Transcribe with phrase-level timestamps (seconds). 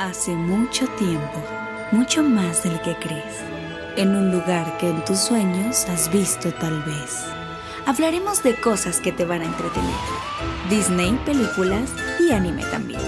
[0.00, 1.44] Hace mucho tiempo,
[1.92, 3.44] mucho más del que crees,
[3.98, 7.26] en un lugar que en tus sueños has visto tal vez.
[7.84, 9.94] Hablaremos de cosas que te van a entretener.
[10.70, 13.02] Disney, películas y anime también.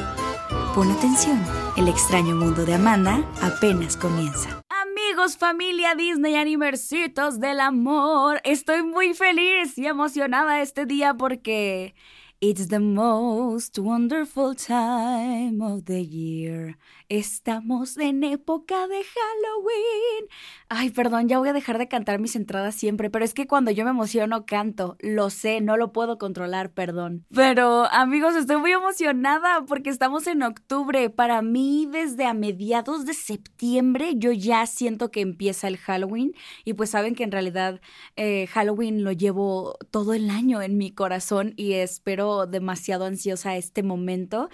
[0.74, 1.42] Pon atención,
[1.78, 4.62] el extraño mundo de Amanda apenas comienza.
[4.68, 11.94] Amigos, familia Disney Animercitos del amor, estoy muy feliz y emocionada este día porque
[12.42, 16.76] It's the most wonderful time of the year.
[17.12, 20.28] Estamos en época de Halloween.
[20.70, 23.70] Ay, perdón, ya voy a dejar de cantar mis entradas siempre, pero es que cuando
[23.70, 24.96] yo me emociono canto.
[24.98, 27.26] Lo sé, no lo puedo controlar, perdón.
[27.34, 31.10] Pero amigos, estoy muy emocionada porque estamos en octubre.
[31.10, 36.32] Para mí, desde a mediados de septiembre, yo ya siento que empieza el Halloween.
[36.64, 37.82] Y pues saben que en realidad
[38.16, 43.82] eh, Halloween lo llevo todo el año en mi corazón y espero demasiado ansiosa este
[43.82, 44.48] momento.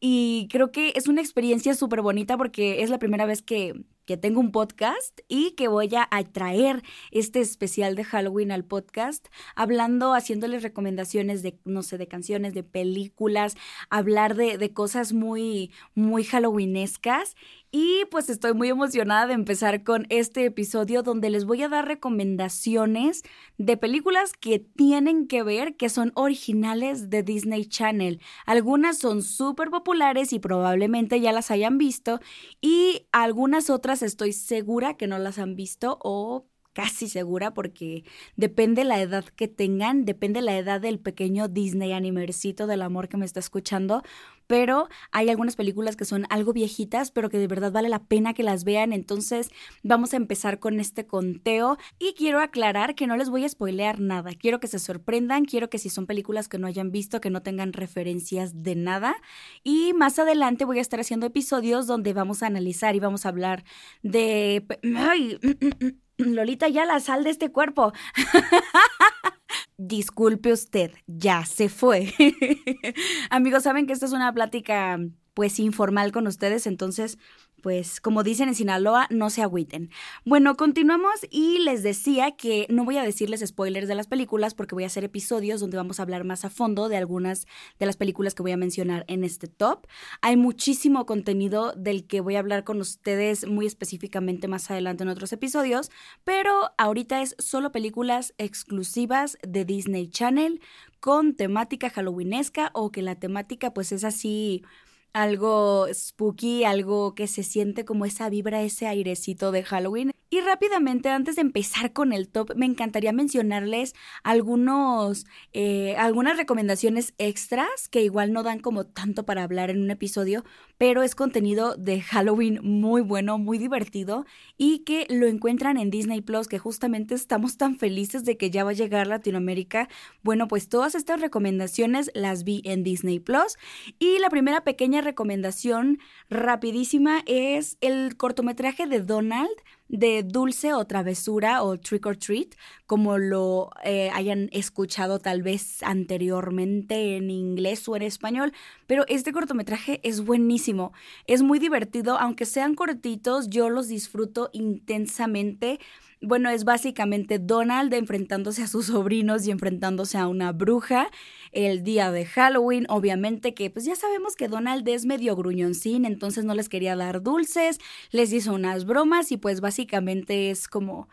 [0.00, 4.16] Y creo que es una experiencia súper bonita porque es la primera vez que, que
[4.16, 9.26] tengo un podcast y que voy a traer este especial de Halloween al podcast,
[9.56, 13.56] hablando, haciéndoles recomendaciones de, no sé, de canciones, de películas,
[13.90, 17.34] hablar de, de cosas muy, muy halloweenescas
[17.70, 21.86] y pues estoy muy emocionada de empezar con este episodio donde les voy a dar
[21.86, 23.22] recomendaciones
[23.58, 28.20] de películas que tienen que ver, que son originales de Disney Channel.
[28.46, 32.20] Algunas son súper populares y probablemente ya las hayan visto
[32.60, 36.46] y algunas otras estoy segura que no las han visto o
[36.78, 38.04] casi segura porque
[38.36, 43.16] depende la edad que tengan, depende la edad del pequeño Disney animercito del amor que
[43.16, 44.04] me está escuchando,
[44.48, 48.34] pero hay algunas películas que son algo viejitas, pero que de verdad vale la pena
[48.34, 49.50] que las vean, entonces
[49.84, 51.78] vamos a empezar con este conteo.
[52.00, 55.70] Y quiero aclarar que no les voy a spoilear nada, quiero que se sorprendan, quiero
[55.70, 59.14] que si son películas que no hayan visto, que no tengan referencias de nada.
[59.62, 63.28] Y más adelante voy a estar haciendo episodios donde vamos a analizar y vamos a
[63.28, 63.64] hablar
[64.02, 64.66] de...
[64.96, 65.38] Ay,
[66.16, 67.92] Lolita, ya la sal de este cuerpo.
[69.76, 72.12] Disculpe usted, ya se fue.
[73.30, 74.98] Amigos, saben que esta es una plática
[75.34, 77.16] pues informal con ustedes, entonces
[77.62, 79.90] pues como dicen en Sinaloa, no se agüiten.
[80.24, 84.74] Bueno, continuamos y les decía que no voy a decirles spoilers de las películas porque
[84.74, 87.46] voy a hacer episodios donde vamos a hablar más a fondo de algunas
[87.78, 89.86] de las películas que voy a mencionar en este top.
[90.22, 95.08] Hay muchísimo contenido del que voy a hablar con ustedes muy específicamente más adelante en
[95.08, 95.90] otros episodios,
[96.24, 100.60] pero ahorita es solo películas exclusivas de Disney Channel
[101.00, 104.64] con temática halloweenesca o que la temática pues es así
[105.12, 110.12] algo spooky, algo que se siente como esa vibra, ese airecito de Halloween.
[110.30, 115.24] Y rápidamente, antes de empezar con el top, me encantaría mencionarles algunos,
[115.54, 120.44] eh, algunas recomendaciones extras que igual no dan como tanto para hablar en un episodio,
[120.76, 124.26] pero es contenido de Halloween muy bueno, muy divertido
[124.58, 128.64] y que lo encuentran en Disney Plus, que justamente estamos tan felices de que ya
[128.64, 129.88] va a llegar Latinoamérica.
[130.22, 133.56] Bueno, pues todas estas recomendaciones las vi en Disney Plus
[133.98, 139.56] y la primera pequeña recomendación rapidísima es el cortometraje de Donald
[139.88, 142.54] de dulce o travesura o trick or treat,
[142.86, 148.52] como lo eh, hayan escuchado tal vez anteriormente en inglés o en español,
[148.86, 150.92] pero este cortometraje es buenísimo,
[151.26, 155.78] es muy divertido, aunque sean cortitos, yo los disfruto intensamente
[156.20, 161.10] bueno, es básicamente Donald enfrentándose a sus sobrinos y enfrentándose a una bruja
[161.52, 162.86] el día de Halloween.
[162.88, 167.22] Obviamente que pues ya sabemos que Donald es medio gruñoncín, entonces no les quería dar
[167.22, 167.78] dulces,
[168.10, 171.08] les hizo unas bromas y pues básicamente es como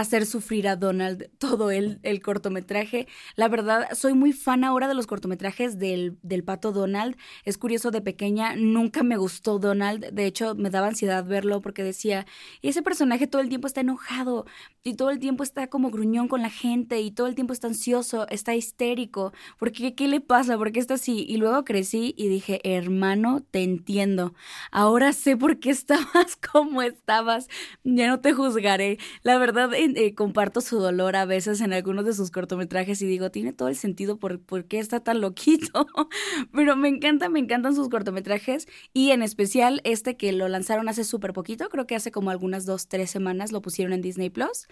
[0.00, 3.08] hacer sufrir a Donald todo el, el, cortometraje.
[3.34, 7.16] La verdad, soy muy fan ahora de los cortometrajes del, del, pato Donald.
[7.44, 10.10] Es curioso, de pequeña nunca me gustó Donald.
[10.12, 12.26] De hecho, me daba ansiedad verlo porque decía,
[12.60, 14.44] ese personaje todo el tiempo está enojado
[14.84, 17.68] y todo el tiempo está como gruñón con la gente y todo el tiempo está
[17.68, 19.32] ansioso, está histérico.
[19.58, 19.94] ¿Por qué?
[19.94, 20.58] ¿Qué le pasa?
[20.58, 21.24] ¿Por qué está así?
[21.26, 24.34] Y luego crecí y dije, hermano, te entiendo.
[24.70, 27.48] Ahora sé por qué estabas como estabas.
[27.82, 28.98] Ya no te juzgaré.
[29.22, 33.30] La verdad, eh, comparto su dolor a veces en algunos de sus cortometrajes y digo,
[33.30, 35.86] tiene todo el sentido por, por qué está tan loquito.
[36.52, 41.04] Pero me encanta, me encantan sus cortometrajes y en especial este que lo lanzaron hace
[41.04, 44.66] súper poquito, creo que hace como algunas dos, tres semanas lo pusieron en Disney Plus.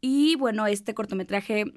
[0.00, 1.72] Y bueno, este cortometraje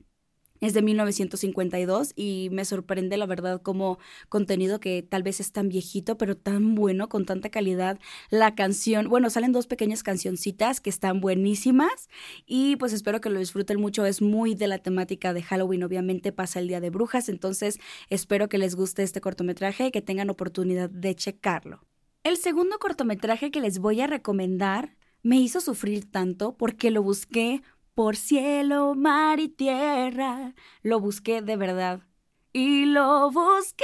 [0.61, 5.69] es de 1952 y me sorprende la verdad como contenido que tal vez es tan
[5.69, 7.99] viejito pero tan bueno, con tanta calidad.
[8.29, 12.09] La canción, bueno, salen dos pequeñas cancioncitas que están buenísimas
[12.45, 14.05] y pues espero que lo disfruten mucho.
[14.05, 17.79] Es muy de la temática de Halloween, obviamente pasa el Día de Brujas, entonces
[18.09, 21.85] espero que les guste este cortometraje y que tengan oportunidad de checarlo.
[22.23, 27.61] El segundo cortometraje que les voy a recomendar me hizo sufrir tanto porque lo busqué
[27.99, 30.55] por cielo, mar y tierra.
[30.83, 31.99] Lo busqué de verdad.
[32.53, 33.83] Y lo busqué.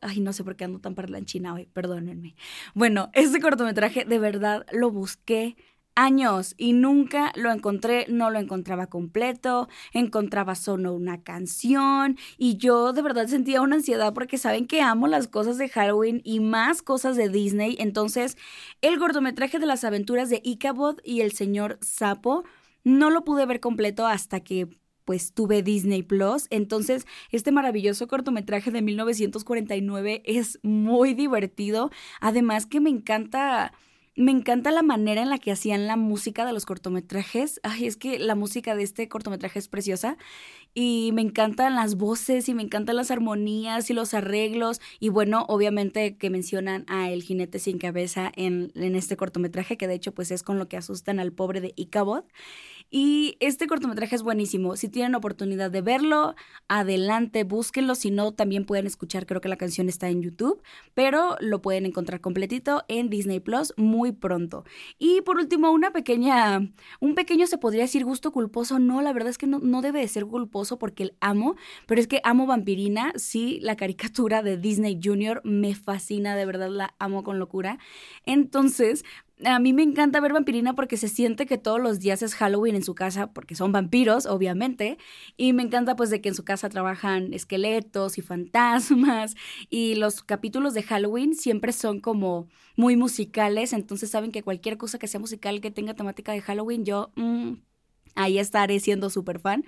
[0.00, 2.34] Ay, no sé por qué ando tan parlanchina hoy, perdónenme.
[2.74, 5.54] Bueno, este cortometraje de verdad lo busqué
[5.94, 12.92] años y nunca lo encontré, no lo encontraba completo, encontraba solo una canción y yo
[12.92, 16.82] de verdad sentía una ansiedad porque saben que amo las cosas de Halloween y más
[16.82, 18.36] cosas de Disney, entonces
[18.80, 22.42] el cortometraje de las aventuras de Ichabod y el señor Sapo
[22.84, 24.68] no lo pude ver completo hasta que
[25.04, 26.46] pues tuve Disney Plus.
[26.50, 31.90] Entonces, este maravilloso cortometraje de 1949 es muy divertido.
[32.20, 33.72] Además que me encanta
[34.14, 37.60] me encanta la manera en la que hacían la música de los cortometrajes.
[37.62, 40.18] Ay, es que la música de este cortometraje es preciosa.
[40.74, 44.82] Y me encantan las voces y me encantan las armonías y los arreglos.
[45.00, 49.88] Y bueno, obviamente que mencionan a El jinete sin cabeza en, en este cortometraje, que
[49.88, 52.24] de hecho pues es con lo que asustan al pobre de Icabod.
[52.94, 54.76] Y este cortometraje es buenísimo.
[54.76, 56.34] Si tienen oportunidad de verlo,
[56.68, 57.94] adelante, búsquenlo.
[57.94, 60.62] Si no, también pueden escuchar, creo que la canción está en YouTube,
[60.92, 64.64] pero lo pueden encontrar completito en Disney Plus muy pronto.
[64.98, 68.78] Y por último, una pequeña, un pequeño se podría decir gusto culposo.
[68.78, 71.56] No, la verdad es que no, no debe de ser culposo porque el amo,
[71.86, 73.14] pero es que amo Vampirina.
[73.16, 77.78] Sí, la caricatura de Disney Junior me fascina, de verdad la amo con locura.
[78.26, 79.02] Entonces,
[79.44, 82.76] a mí me encanta ver Vampirina porque se siente que todos los días es Halloween
[82.76, 84.98] en su casa, porque son vampiros, obviamente.
[85.36, 89.34] Y me encanta pues de que en su casa trabajan esqueletos y fantasmas.
[89.70, 93.72] Y los capítulos de Halloween siempre son como muy musicales.
[93.72, 97.54] Entonces saben que cualquier cosa que sea musical que tenga temática de Halloween, yo mm,
[98.14, 99.64] ahí estaré siendo súper fan.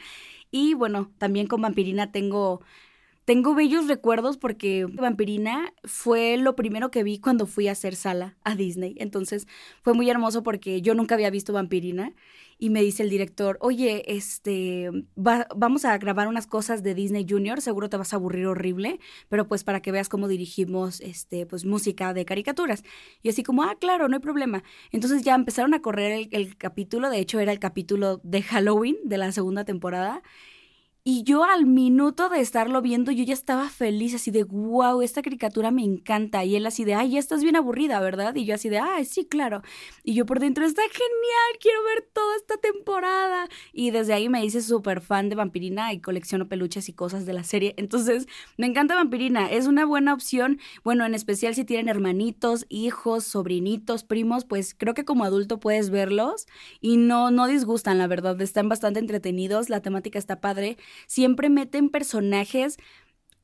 [0.50, 2.62] Y bueno, también con Vampirina tengo
[3.24, 8.36] tengo bellos recuerdos porque Vampirina fue lo primero que vi cuando fui a hacer sala
[8.44, 8.94] a Disney.
[8.98, 9.46] Entonces
[9.82, 12.12] fue muy hermoso porque yo nunca había visto Vampirina
[12.58, 17.60] y me dice el director, oye, este, vamos a grabar unas cosas de Disney Junior,
[17.60, 21.64] seguro te vas a aburrir horrible, pero pues para que veas cómo dirigimos, este, pues
[21.64, 22.84] música de caricaturas.
[23.22, 24.62] Y así como, ah, claro, no hay problema.
[24.92, 28.96] Entonces ya empezaron a correr el, el capítulo, de hecho era el capítulo de Halloween
[29.04, 30.22] de la segunda temporada.
[31.06, 35.20] Y yo al minuto de estarlo viendo, yo ya estaba feliz, así de, wow, esta
[35.20, 36.46] caricatura me encanta.
[36.46, 38.34] Y él así de, ay, ya estás bien aburrida, ¿verdad?
[38.34, 39.60] Y yo así de, ay, sí, claro.
[40.02, 43.50] Y yo por dentro, está genial, quiero ver toda esta temporada.
[43.74, 47.34] Y desde ahí me hice súper fan de Vampirina y colecciono peluches y cosas de
[47.34, 47.74] la serie.
[47.76, 48.26] Entonces,
[48.56, 50.58] me encanta Vampirina, es una buena opción.
[50.84, 55.90] Bueno, en especial si tienen hermanitos, hijos, sobrinitos, primos, pues creo que como adulto puedes
[55.90, 56.46] verlos
[56.80, 58.40] y no, no disgustan, la verdad.
[58.40, 62.78] Están bastante entretenidos, la temática está padre siempre meten personajes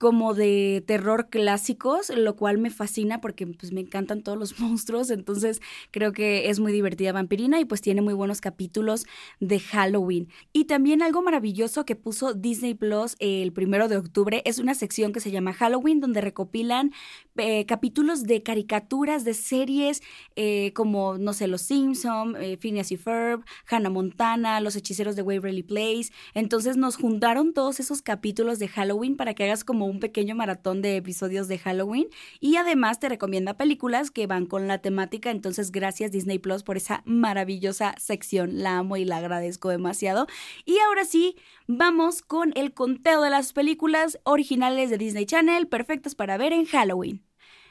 [0.01, 5.11] como de terror clásicos, lo cual me fascina porque pues me encantan todos los monstruos,
[5.11, 5.61] entonces
[5.91, 9.05] creo que es muy divertida Vampirina y pues tiene muy buenos capítulos
[9.41, 10.29] de Halloween.
[10.55, 15.13] Y también algo maravilloso que puso Disney Plus el primero de octubre es una sección
[15.13, 16.93] que se llama Halloween donde recopilan
[17.37, 20.03] eh, capítulos de caricaturas, de series
[20.37, 25.23] eh, como, no sé, Los Simpson, eh, Phineas y Ferb, Hannah Montana, Los Hechiceros de
[25.23, 26.11] Waverly Place.
[26.35, 30.83] Entonces nos juntaron todos esos capítulos de Halloween para que hagas como un pequeño maratón
[30.83, 32.09] de episodios de Halloween
[32.41, 35.31] y además te recomienda películas que van con la temática.
[35.31, 38.63] Entonces, gracias Disney Plus por esa maravillosa sección.
[38.63, 40.27] La amo y la agradezco demasiado.
[40.65, 41.37] Y ahora sí,
[41.77, 46.65] vamos con el conteo de las películas originales de Disney Channel perfectas para ver en
[46.65, 47.30] Halloween.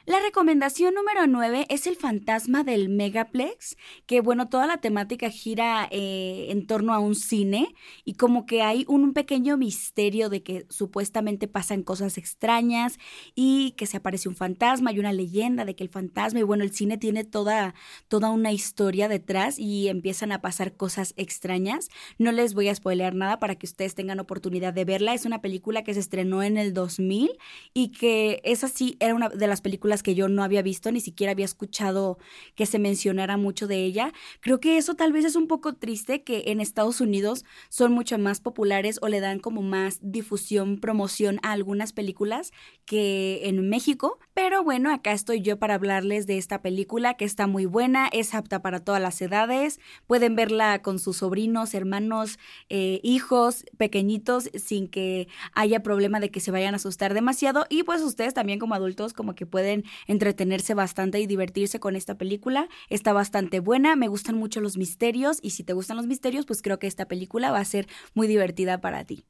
[0.09, 5.87] La recomendación número 9 es el fantasma del Megaplex, que bueno, toda la temática gira
[5.91, 7.75] eh, en torno a un cine
[8.05, 12.97] y como que hay un pequeño misterio de que supuestamente pasan cosas extrañas
[13.35, 16.63] y que se aparece un fantasma y una leyenda de que el fantasma y bueno,
[16.63, 17.75] el cine tiene toda,
[18.07, 21.89] toda una historia detrás y empiezan a pasar cosas extrañas.
[22.17, 25.13] No les voy a spoilear nada para que ustedes tengan oportunidad de verla.
[25.13, 27.29] Es una película que se estrenó en el 2000
[27.75, 31.01] y que es así, era una de las películas que yo no había visto, ni
[31.01, 32.17] siquiera había escuchado
[32.55, 34.13] que se mencionara mucho de ella.
[34.39, 38.17] Creo que eso tal vez es un poco triste que en Estados Unidos son mucho
[38.17, 42.51] más populares o le dan como más difusión, promoción a algunas películas
[42.85, 44.19] que en México.
[44.33, 48.33] Pero bueno, acá estoy yo para hablarles de esta película que está muy buena, es
[48.33, 52.39] apta para todas las edades, pueden verla con sus sobrinos, hermanos,
[52.69, 57.83] eh, hijos pequeñitos sin que haya problema de que se vayan a asustar demasiado y
[57.83, 62.69] pues ustedes también como adultos como que pueden entretenerse bastante y divertirse con esta película.
[62.89, 66.61] Está bastante buena, me gustan mucho los misterios y si te gustan los misterios, pues
[66.61, 69.25] creo que esta película va a ser muy divertida para ti.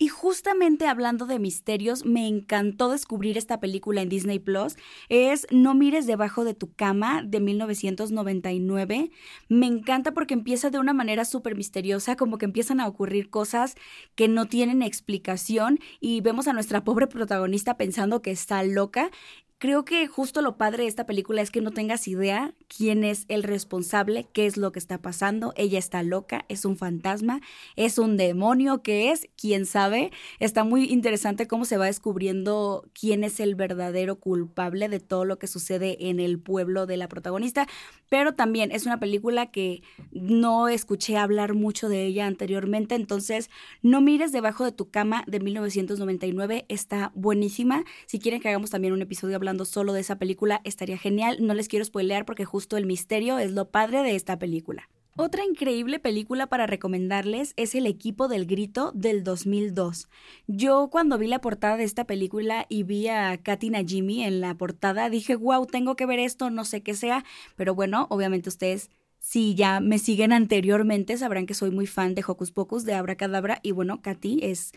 [0.00, 4.76] Y justamente hablando de misterios, me encantó descubrir esta película en Disney Plus.
[5.08, 9.10] Es No mires debajo de tu cama de 1999.
[9.48, 13.74] Me encanta porque empieza de una manera súper misteriosa, como que empiezan a ocurrir cosas
[14.14, 19.10] que no tienen explicación y vemos a nuestra pobre protagonista pensando que está loca
[19.58, 23.24] Creo que justo lo padre de esta película es que no tengas idea quién es
[23.28, 25.52] el responsable, qué es lo que está pasando.
[25.56, 27.40] Ella está loca, es un fantasma,
[27.76, 29.28] es un demonio, ¿qué es?
[29.36, 30.12] ¿Quién sabe?
[30.38, 35.38] Está muy interesante cómo se va descubriendo quién es el verdadero culpable de todo lo
[35.38, 37.66] que sucede en el pueblo de la protagonista.
[38.08, 39.82] Pero también es una película que
[40.12, 43.50] no escuché hablar mucho de ella anteriormente, entonces
[43.82, 47.84] no mires debajo de tu cama de 1999, está buenísima.
[48.06, 51.38] Si quieren que hagamos también un episodio hablando solo de esa película, estaría genial.
[51.40, 52.44] No les quiero spoilear porque
[52.76, 54.88] el misterio es lo padre de esta película.
[55.20, 60.08] Otra increíble película para recomendarles es El equipo del grito del 2002.
[60.46, 64.54] Yo cuando vi la portada de esta película y vi a Katina Jimmy en la
[64.54, 67.24] portada dije, wow, tengo que ver esto, no sé qué sea,
[67.56, 72.24] pero bueno, obviamente ustedes si ya me siguen anteriormente, sabrán que soy muy fan de
[72.26, 74.72] Hocus Pocus, de Abracadabra, y bueno, Katy es,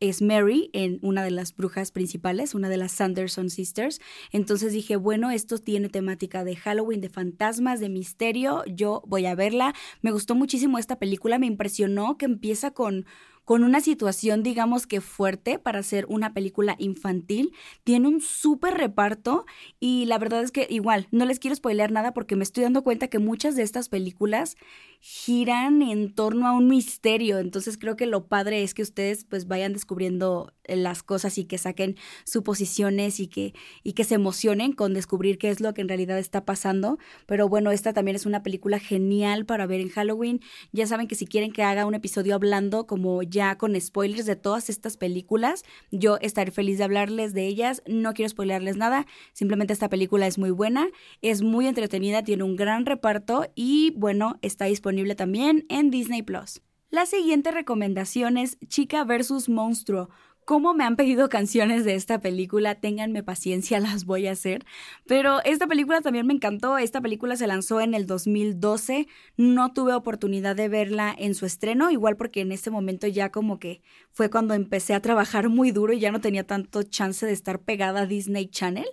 [0.00, 4.00] es Mary en una de las brujas principales, una de las Sanderson Sisters.
[4.32, 9.34] Entonces dije, bueno, esto tiene temática de Halloween, de fantasmas, de misterio, yo voy a
[9.34, 9.74] verla.
[10.02, 13.06] Me gustó muchísimo esta película, me impresionó que empieza con
[13.46, 17.52] con una situación, digamos que fuerte para ser una película infantil.
[17.84, 19.46] Tiene un súper reparto
[19.78, 22.82] y la verdad es que igual, no les quiero spoilear nada porque me estoy dando
[22.82, 24.56] cuenta que muchas de estas películas
[24.98, 27.38] giran en torno a un misterio.
[27.38, 31.58] Entonces creo que lo padre es que ustedes pues vayan descubriendo las cosas y que
[31.58, 35.88] saquen suposiciones y que, y que se emocionen con descubrir qué es lo que en
[35.88, 36.98] realidad está pasando.
[37.26, 40.40] Pero bueno, esta también es una película genial para ver en Halloween.
[40.72, 44.34] Ya saben que si quieren que haga un episodio hablando como ya con spoilers de
[44.34, 45.62] todas estas películas.
[45.92, 47.82] Yo estaré feliz de hablarles de ellas.
[47.86, 49.06] No quiero spoilerles nada.
[49.34, 50.88] Simplemente esta película es muy buena,
[51.20, 56.62] es muy entretenida, tiene un gran reparto y bueno, está disponible también en Disney Plus.
[56.88, 60.08] La siguiente recomendación es Chica versus Monstruo
[60.46, 64.64] cómo me han pedido canciones de esta película, ténganme paciencia, las voy a hacer.
[65.04, 69.92] Pero esta película también me encantó, esta película se lanzó en el 2012, no tuve
[69.92, 74.30] oportunidad de verla en su estreno, igual porque en ese momento ya como que fue
[74.30, 78.02] cuando empecé a trabajar muy duro y ya no tenía tanto chance de estar pegada
[78.02, 78.86] a Disney Channel,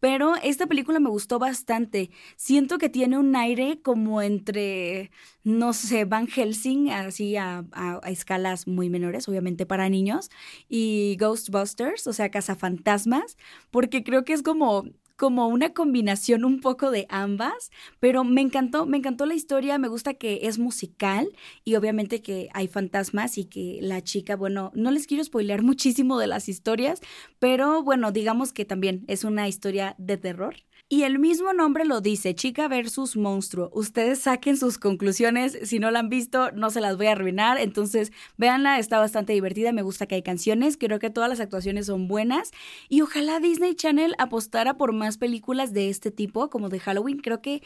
[0.00, 2.10] pero esta película me gustó bastante.
[2.36, 5.10] Siento que tiene un aire como entre,
[5.44, 7.64] no sé, Van Helsing, así a,
[8.06, 10.30] escalas muy menores, obviamente para niños,
[10.68, 13.36] y Ghostbusters, o sea, Cazafantasmas,
[13.70, 14.84] porque creo que es como
[15.20, 19.88] como una combinación un poco de ambas, pero me encantó, me encantó la historia, me
[19.88, 21.28] gusta que es musical
[21.62, 26.18] y obviamente que hay fantasmas y que la chica, bueno, no les quiero spoilear muchísimo
[26.18, 27.02] de las historias,
[27.38, 30.56] pero bueno, digamos que también es una historia de terror.
[30.92, 33.70] Y el mismo nombre lo dice, chica versus monstruo.
[33.72, 35.56] Ustedes saquen sus conclusiones.
[35.62, 37.58] Si no la han visto, no se las voy a arruinar.
[37.60, 39.70] Entonces, véanla, está bastante divertida.
[39.70, 40.76] Me gusta que hay canciones.
[40.76, 42.50] Creo que todas las actuaciones son buenas.
[42.88, 47.20] Y ojalá Disney Channel apostara por más películas de este tipo, como de Halloween.
[47.20, 47.62] Creo que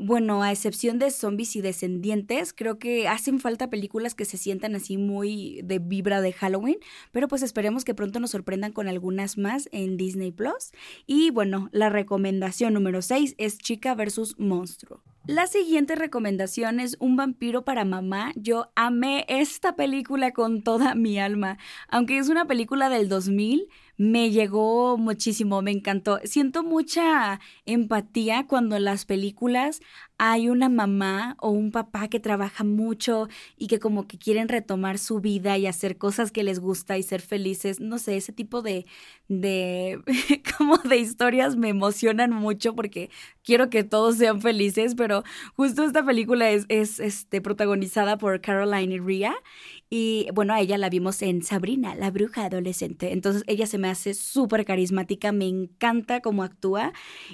[0.00, 4.74] bueno, a excepción de zombies y descendientes, creo que hacen falta películas que se sientan
[4.74, 6.78] así muy de vibra de Halloween,
[7.12, 10.72] pero pues esperemos que pronto nos sorprendan con algunas más en Disney Plus.
[11.06, 15.02] Y bueno, la recomendación número 6 es Chica versus Monstruo.
[15.30, 18.32] La siguiente recomendación es Un vampiro para mamá.
[18.34, 21.56] Yo amé esta película con toda mi alma.
[21.86, 23.68] Aunque es una película del 2000,
[24.00, 26.20] me llegó muchísimo, me encantó.
[26.24, 29.82] Siento mucha empatía cuando en las películas
[30.16, 34.98] hay una mamá o un papá que trabaja mucho y que como que quieren retomar
[34.98, 37.78] su vida y hacer cosas que les gusta y ser felices.
[37.78, 38.86] No sé, ese tipo de,
[39.28, 40.00] de,
[40.58, 43.10] como de historias me emocionan mucho porque
[43.44, 45.19] quiero que todos sean felices, pero
[45.54, 49.34] justo esta película es, es este, protagonizada por Caroline Rhea
[49.92, 53.12] y bueno, a ella la vimos en Sabrina, la bruja adolescente.
[53.12, 56.92] Entonces ella se me hace súper carismática, me encanta cómo actúa.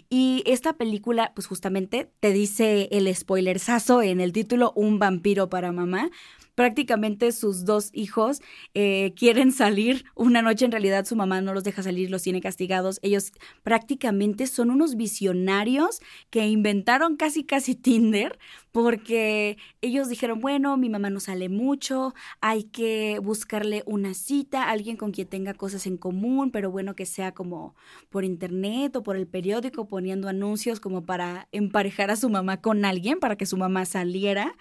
[0.09, 5.71] Y esta película, pues justamente te dice el spoilersazo en el título, Un vampiro para
[5.71, 6.11] mamá
[6.57, 8.41] prácticamente sus dos hijos
[8.75, 10.07] eh, quieren salir.
[10.17, 12.99] Una noche en realidad su mamá no los deja salir, los tiene castigados.
[13.03, 13.33] Ellos
[13.63, 18.39] prácticamente son unos visionarios que inventaron casi casi Tinder
[18.73, 24.99] porque ellos dijeron, bueno, mi mamá no sale mucho, hay que buscarle una cita, alguien
[24.99, 27.75] con quien tenga cosas en común, pero bueno, que sea como
[28.11, 32.85] por internet o por el periódico poniendo anuncios como para emparejar a su mamá con
[32.85, 34.55] alguien, para que su mamá saliera.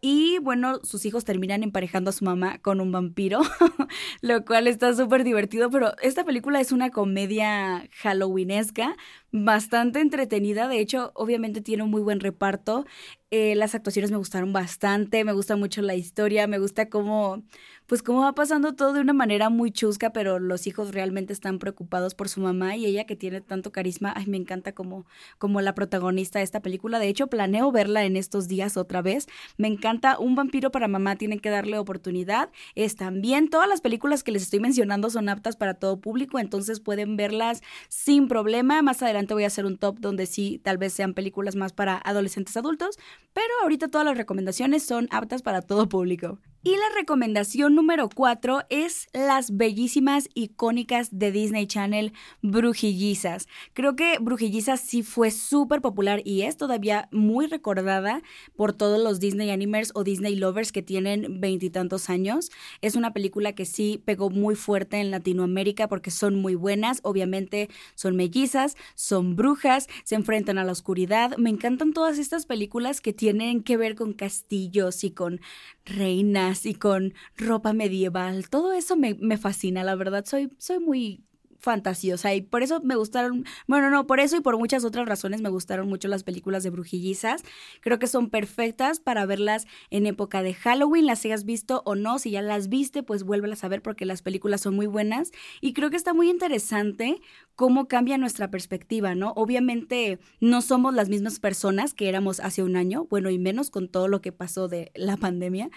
[0.00, 3.40] Y bueno, sus hijos terminaron terminan emparejando a su mamá con un vampiro,
[4.20, 8.94] lo cual está súper divertido, pero esta película es una comedia halloweenesca
[9.32, 10.68] bastante entretenida.
[10.68, 12.84] De hecho, obviamente tiene un muy buen reparto.
[13.30, 17.42] Eh, las actuaciones me gustaron bastante, me gusta mucho la historia, me gusta cómo,
[17.90, 21.58] pues cómo va pasando todo de una manera muy chusca, pero los hijos realmente están
[21.58, 25.06] preocupados por su mamá y ella que tiene tanto carisma, ay, me encanta como,
[25.38, 27.00] como la protagonista de esta película.
[27.00, 29.26] De hecho, planeo verla en estos días otra vez.
[29.56, 32.50] Me encanta Un vampiro para mamá, tienen que darle oportunidad.
[32.76, 36.78] Es también, todas las películas que les estoy mencionando son aptas para todo público, entonces
[36.78, 38.82] pueden verlas sin problema.
[38.82, 42.00] Más adelante voy a hacer un top donde sí, tal vez sean películas más para
[42.04, 43.00] adolescentes adultos,
[43.32, 46.38] pero ahorita todas las recomendaciones son aptas para todo público.
[46.62, 52.12] Y la recomendación número 4 es las bellísimas icónicas de Disney Channel
[52.42, 53.48] Brujillizas.
[53.72, 58.20] Creo que Brujillizas sí fue súper popular y es todavía muy recordada
[58.56, 62.50] por todos los Disney Animers o Disney Lovers que tienen veintitantos años.
[62.82, 67.00] Es una película que sí pegó muy fuerte en Latinoamérica porque son muy buenas.
[67.04, 71.38] Obviamente son mellizas, son brujas, se enfrentan a la oscuridad.
[71.38, 75.40] Me encantan todas estas películas que tienen que ver con castillos y con
[75.86, 78.48] reinas y con ropa medieval.
[78.48, 80.24] Todo eso me, me fascina, la verdad.
[80.24, 81.24] Soy, soy muy
[81.60, 85.40] fantasiosa y por eso me gustaron, bueno, no, por eso y por muchas otras razones
[85.40, 87.42] me gustaron mucho las películas de brujillizas.
[87.80, 92.18] Creo que son perfectas para verlas en época de Halloween, las hayas visto o no,
[92.18, 95.30] si ya las viste, pues vuélvelas a ver porque las películas son muy buenas
[95.60, 97.20] y creo que está muy interesante
[97.54, 99.32] cómo cambia nuestra perspectiva, ¿no?
[99.36, 103.88] Obviamente no somos las mismas personas que éramos hace un año, bueno, y menos con
[103.88, 105.70] todo lo que pasó de la pandemia,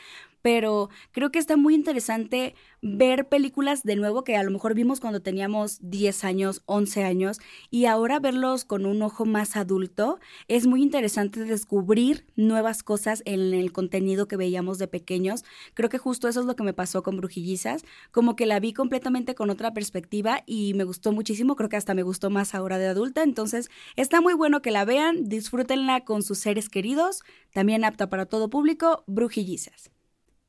[0.43, 4.99] pero creo que está muy interesante ver películas de nuevo que a lo mejor vimos
[4.99, 7.39] cuando teníamos 10 años, 11 años,
[7.71, 10.19] y ahora verlos con un ojo más adulto.
[10.49, 15.45] Es muy interesante descubrir nuevas cosas en el contenido que veíamos de pequeños.
[15.75, 18.73] Creo que justo eso es lo que me pasó con Brujillizas, como que la vi
[18.73, 22.77] completamente con otra perspectiva y me gustó muchísimo, creo que hasta me gustó más ahora
[22.77, 27.23] de adulta, entonces está muy bueno que la vean, disfrútenla con sus seres queridos,
[27.53, 29.92] también apta para todo público, Brujillizas.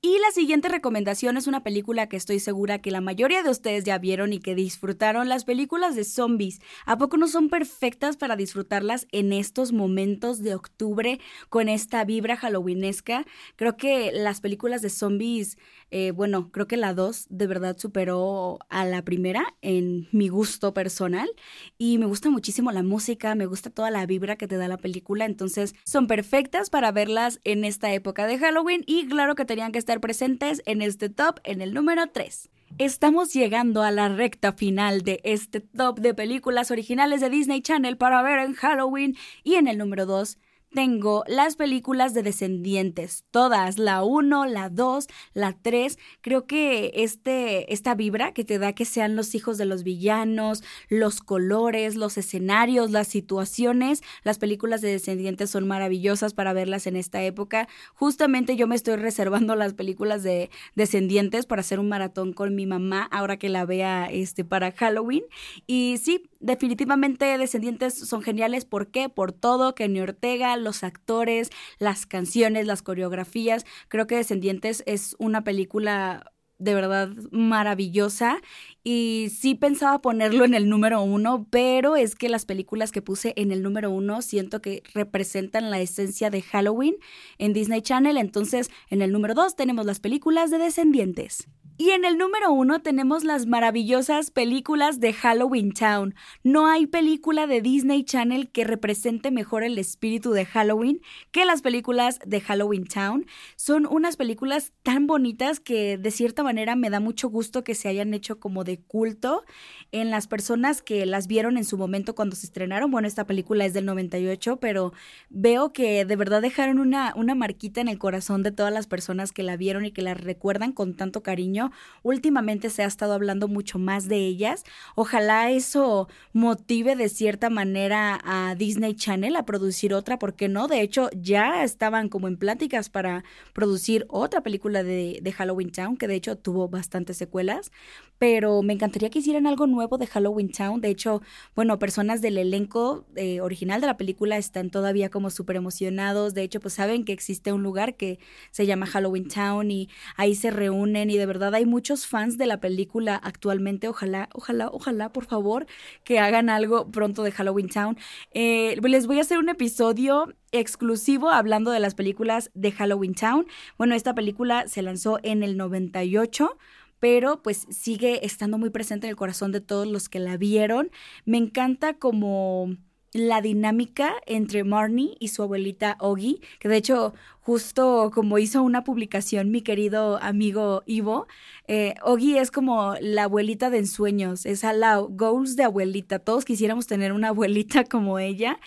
[0.06, 3.84] Y la siguiente recomendación es una película que estoy segura que la mayoría de ustedes
[3.84, 6.60] ya vieron y que disfrutaron, las películas de zombies.
[6.84, 12.36] ¿A poco no son perfectas para disfrutarlas en estos momentos de octubre con esta vibra
[12.36, 13.24] halloweenesca?
[13.56, 15.56] Creo que las películas de zombies,
[15.96, 20.74] eh, bueno, creo que la 2 de verdad superó a la primera en mi gusto
[20.74, 21.30] personal
[21.78, 24.76] y me gusta muchísimo la música, me gusta toda la vibra que te da la
[24.76, 29.70] película, entonces son perfectas para verlas en esta época de Halloween y claro que tenían
[29.70, 32.50] que estar presentes en este top en el número 3.
[32.78, 37.96] Estamos llegando a la recta final de este top de películas originales de Disney Channel
[37.96, 40.38] para ver en Halloween y en el número 2
[40.74, 45.98] tengo las películas de Descendientes, todas, la 1, la 2, la 3.
[46.20, 50.64] Creo que este, esta vibra que te da que sean los hijos de los villanos,
[50.88, 56.96] los colores, los escenarios, las situaciones, las películas de Descendientes son maravillosas para verlas en
[56.96, 57.68] esta época.
[57.94, 62.66] Justamente yo me estoy reservando las películas de Descendientes para hacer un maratón con mi
[62.66, 65.22] mamá ahora que la vea este, para Halloween.
[65.68, 68.64] Y sí, definitivamente Descendientes son geniales.
[68.64, 69.08] ¿Por qué?
[69.08, 73.64] Por todo, Kenny Ortega, los actores, las canciones, las coreografías.
[73.88, 78.40] Creo que Descendientes es una película de verdad maravillosa
[78.84, 83.32] y sí pensaba ponerlo en el número uno, pero es que las películas que puse
[83.36, 86.96] en el número uno siento que representan la esencia de Halloween
[87.38, 91.48] en Disney Channel, entonces en el número dos tenemos las películas de Descendientes.
[91.76, 96.14] Y en el número uno tenemos las maravillosas películas de Halloween Town.
[96.44, 101.00] No hay película de Disney Channel que represente mejor el espíritu de Halloween
[101.32, 103.26] que las películas de Halloween Town.
[103.56, 107.88] Son unas películas tan bonitas que de cierta manera me da mucho gusto que se
[107.88, 109.42] hayan hecho como de culto
[109.90, 112.92] en las personas que las vieron en su momento cuando se estrenaron.
[112.92, 114.92] Bueno, esta película es del 98, pero
[115.28, 119.32] veo que de verdad dejaron una, una marquita en el corazón de todas las personas
[119.32, 121.63] que la vieron y que la recuerdan con tanto cariño
[122.02, 124.64] Últimamente se ha estado hablando mucho más de ellas.
[124.94, 130.68] Ojalá eso motive de cierta manera a Disney Channel a producir otra, ¿por qué no?
[130.68, 135.96] De hecho, ya estaban como en pláticas para producir otra película de, de Halloween Town,
[135.96, 137.72] que de hecho tuvo bastantes secuelas,
[138.18, 140.80] pero me encantaría que hicieran algo nuevo de Halloween Town.
[140.80, 141.22] De hecho,
[141.54, 146.34] bueno, personas del elenco eh, original de la película están todavía como súper emocionados.
[146.34, 148.18] De hecho, pues saben que existe un lugar que
[148.50, 152.46] se llama Halloween Town y ahí se reúnen y de verdad hay muchos fans de
[152.46, 153.88] la película actualmente.
[153.88, 155.66] Ojalá, ojalá, ojalá, por favor,
[156.04, 157.96] que hagan algo pronto de Halloween Town.
[158.32, 163.46] Eh, les voy a hacer un episodio exclusivo hablando de las películas de Halloween Town.
[163.78, 166.56] Bueno, esta película se lanzó en el 98
[167.00, 170.90] pero pues sigue estando muy presente en el corazón de todos los que la vieron.
[171.26, 172.78] Me encanta como
[173.14, 178.84] la dinámica entre Marnie y su abuelita Oggy, que de hecho justo como hizo una
[178.84, 181.28] publicación mi querido amigo Ivo,
[181.68, 186.18] eh, Ogi es como la abuelita de ensueños, es a la goals de abuelita.
[186.18, 188.58] Todos quisiéramos tener una abuelita como ella.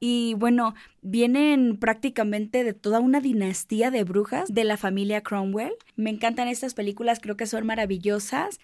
[0.00, 5.72] Y bueno, vienen prácticamente de toda una dinastía de brujas de la familia Cromwell.
[5.96, 8.60] Me encantan estas películas, creo que son maravillosas.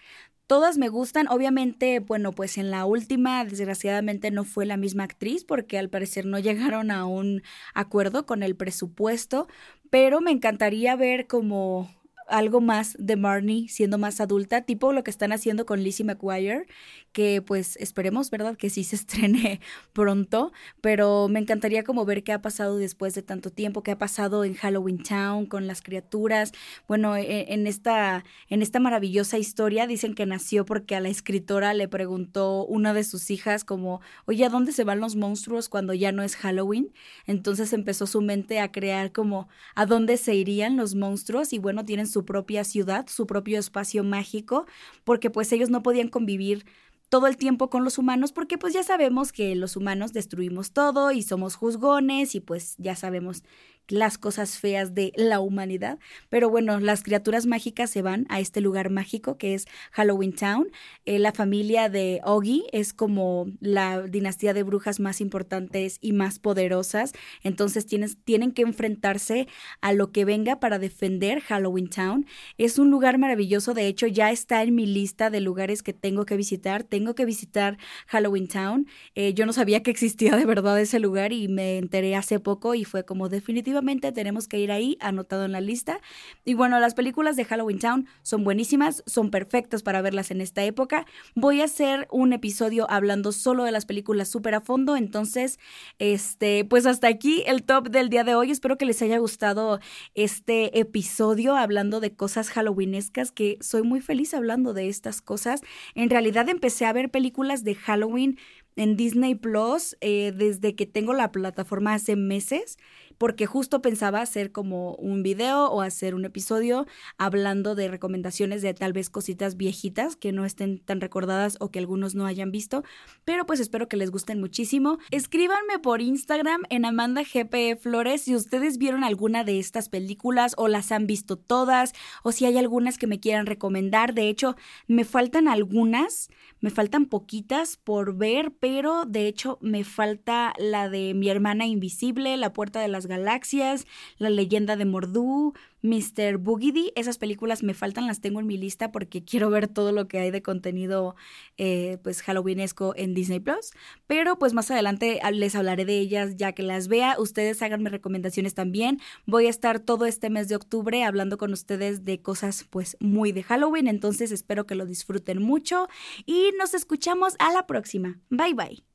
[0.47, 5.45] Todas me gustan, obviamente, bueno, pues en la última desgraciadamente no fue la misma actriz
[5.45, 7.41] porque al parecer no llegaron a un
[7.73, 9.47] acuerdo con el presupuesto,
[9.89, 11.89] pero me encantaría ver como
[12.27, 16.65] algo más de Marnie siendo más adulta, tipo lo que están haciendo con Lizzie McGuire,
[17.11, 18.57] que pues esperemos, ¿verdad?
[18.57, 19.59] Que sí se estrene
[19.93, 23.97] pronto, pero me encantaría como ver qué ha pasado después de tanto tiempo, qué ha
[23.97, 26.51] pasado en Halloween Town con las criaturas.
[26.87, 31.73] Bueno, e, en esta, en esta maravillosa historia dicen que nació porque a la escritora
[31.73, 35.93] le preguntó una de sus hijas como, oye, ¿a dónde se van los monstruos cuando
[35.93, 36.91] ya no es Halloween?
[37.27, 41.85] Entonces empezó su mente a crear como a dónde se irían los monstruos y bueno,
[41.85, 44.65] tienen su propia ciudad, su propio espacio mágico,
[45.03, 46.65] porque pues ellos no podían convivir
[47.09, 51.11] todo el tiempo con los humanos porque pues ya sabemos que los humanos destruimos todo
[51.11, 53.43] y somos juzgones y pues ya sabemos
[53.87, 55.99] las cosas feas de la humanidad.
[56.29, 60.71] Pero bueno, las criaturas mágicas se van a este lugar mágico que es Halloween Town.
[61.05, 66.39] Eh, la familia de Oggy es como la dinastía de brujas más importantes y más
[66.39, 67.13] poderosas.
[67.43, 69.47] Entonces tienes, tienen que enfrentarse
[69.81, 72.25] a lo que venga para defender Halloween Town.
[72.57, 73.73] Es un lugar maravilloso.
[73.73, 76.83] De hecho, ya está en mi lista de lugares que tengo que visitar.
[76.83, 78.87] Tengo que visitar Halloween Town.
[79.15, 82.75] Eh, yo no sabía que existía de verdad ese lugar y me enteré hace poco
[82.75, 83.72] y fue como definitivamente
[84.13, 85.99] tenemos que ir ahí, anotado en la lista.
[86.45, 90.63] Y bueno, las películas de Halloween Town son buenísimas, son perfectas para verlas en esta
[90.63, 91.05] época.
[91.35, 95.59] Voy a hacer un episodio hablando solo de las películas súper a fondo, entonces,
[95.99, 98.51] este, pues hasta aquí el top del día de hoy.
[98.51, 99.79] Espero que les haya gustado
[100.15, 105.61] este episodio hablando de cosas halloweenescas, que soy muy feliz hablando de estas cosas.
[105.95, 108.37] En realidad empecé a ver películas de Halloween
[108.75, 112.77] en Disney Plus eh, desde que tengo la plataforma hace meses
[113.17, 116.85] porque justo pensaba hacer como un video o hacer un episodio
[117.17, 121.79] hablando de recomendaciones de tal vez cositas viejitas que no estén tan recordadas o que
[121.79, 122.83] algunos no hayan visto,
[123.25, 124.99] pero pues espero que les gusten muchísimo.
[125.11, 130.67] Escríbanme por Instagram en Amanda GPE Flores si ustedes vieron alguna de estas películas o
[130.67, 134.13] las han visto todas o si hay algunas que me quieran recomendar.
[134.13, 134.55] De hecho,
[134.87, 141.13] me faltan algunas, me faltan poquitas por ver, pero de hecho me falta la de
[141.13, 143.85] mi hermana invisible, La puerta de galaxias,
[144.17, 146.37] La leyenda de Mordú, Mr.
[146.37, 146.91] Boogedy.
[146.95, 150.17] Esas películas me faltan, las tengo en mi lista porque quiero ver todo lo que
[150.19, 151.15] hay de contenido
[151.57, 153.71] eh, pues halloweenesco en Disney Plus.
[154.07, 157.15] Pero pues más adelante les hablaré de ellas ya que las vea.
[157.19, 158.99] Ustedes háganme recomendaciones también.
[159.25, 163.31] Voy a estar todo este mes de octubre hablando con ustedes de cosas pues muy
[163.31, 163.87] de Halloween.
[163.87, 165.87] Entonces espero que lo disfruten mucho
[166.25, 168.19] y nos escuchamos a la próxima.
[168.29, 168.92] Bye bye.